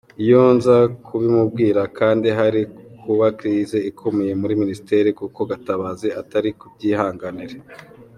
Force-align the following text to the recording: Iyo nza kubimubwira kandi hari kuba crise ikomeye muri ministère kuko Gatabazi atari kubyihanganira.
Iyo 0.23 0.41
nza 0.57 0.77
kubimubwira 1.05 1.81
kandi 1.99 2.27
hari 2.39 2.61
kuba 3.01 3.25
crise 3.37 3.77
ikomeye 3.91 4.31
muri 4.41 4.53
ministère 4.61 5.07
kuko 5.19 5.39
Gatabazi 5.51 6.07
atari 6.21 6.49
kubyihanganira. 6.59 7.55